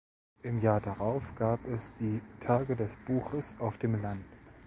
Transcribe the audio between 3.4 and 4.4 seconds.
auf dem Land“.